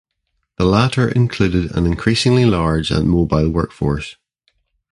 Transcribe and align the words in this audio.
The 0.57 0.65
latter 0.65 1.07
included 1.07 1.75
an 1.77 1.85
increasingly 1.85 2.43
large 2.43 2.89
and 2.89 3.07
mobile 3.07 3.51
workforce. 3.51 4.15